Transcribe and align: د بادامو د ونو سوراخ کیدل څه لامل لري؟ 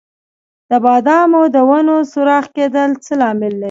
د 0.69 0.71
بادامو 0.83 1.41
د 1.55 1.57
ونو 1.69 1.95
سوراخ 2.11 2.45
کیدل 2.55 2.91
څه 3.03 3.13
لامل 3.21 3.53
لري؟ 3.55 3.59